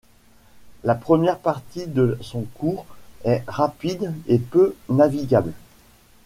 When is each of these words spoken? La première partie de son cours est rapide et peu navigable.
La 0.83 0.95
première 0.95 1.37
partie 1.37 1.85
de 1.85 2.17
son 2.21 2.41
cours 2.55 2.87
est 3.23 3.43
rapide 3.47 4.11
et 4.27 4.39
peu 4.39 4.75
navigable. 4.89 5.53